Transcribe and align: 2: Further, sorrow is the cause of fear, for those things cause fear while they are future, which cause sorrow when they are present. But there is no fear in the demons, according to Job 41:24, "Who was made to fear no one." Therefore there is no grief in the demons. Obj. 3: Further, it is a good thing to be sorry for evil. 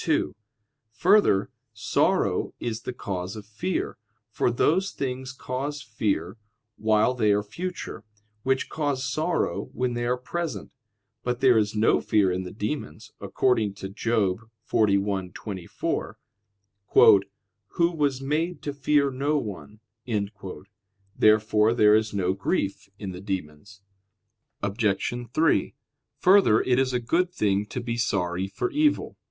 2: 0.03 0.35
Further, 0.93 1.51
sorrow 1.73 2.55
is 2.59 2.81
the 2.81 2.91
cause 2.91 3.35
of 3.35 3.45
fear, 3.45 3.99
for 4.31 4.49
those 4.49 4.89
things 4.89 5.31
cause 5.31 5.83
fear 5.83 6.37
while 6.75 7.13
they 7.13 7.31
are 7.31 7.43
future, 7.43 8.03
which 8.41 8.67
cause 8.67 9.05
sorrow 9.07 9.69
when 9.73 9.93
they 9.93 10.03
are 10.07 10.17
present. 10.17 10.71
But 11.21 11.39
there 11.39 11.55
is 11.55 11.75
no 11.75 12.01
fear 12.01 12.31
in 12.31 12.41
the 12.41 12.51
demons, 12.51 13.11
according 13.21 13.75
to 13.75 13.89
Job 13.89 14.39
41:24, 14.67 16.15
"Who 17.73 17.91
was 17.91 18.21
made 18.21 18.63
to 18.63 18.73
fear 18.73 19.11
no 19.11 19.37
one." 19.37 19.81
Therefore 21.15 21.73
there 21.75 21.93
is 21.95 22.11
no 22.11 22.33
grief 22.33 22.89
in 22.97 23.11
the 23.11 23.21
demons. 23.21 23.81
Obj. 24.63 25.27
3: 25.31 25.75
Further, 26.17 26.61
it 26.63 26.79
is 26.79 26.91
a 26.91 26.99
good 26.99 27.31
thing 27.31 27.67
to 27.67 27.79
be 27.79 27.97
sorry 27.97 28.47
for 28.47 28.71
evil. 28.71 29.15